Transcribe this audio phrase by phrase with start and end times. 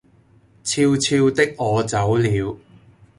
[0.63, 2.57] 悄悄的我走了